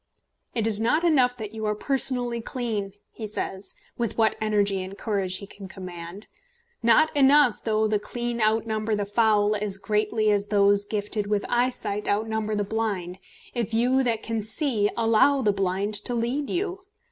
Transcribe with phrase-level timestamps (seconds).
[0.55, 4.97] "It is not enough that you are personally clean," he says, with what energy and
[4.97, 6.25] courage he can command,
[6.81, 12.07] "not enough though the clean outnumber the foul as greatly as those gifted with eyesight
[12.07, 13.19] outnumber the blind,
[13.53, 16.83] if you that can see allow the blind to lead you.